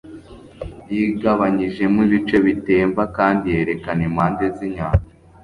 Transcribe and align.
Yigabanyijemo 0.93 1.99
ibice 2.07 2.37
bitemba 2.45 3.01
kandi 3.17 3.45
yerekana 3.55 4.01
impande 4.09 4.43
zinyanja 4.55 5.09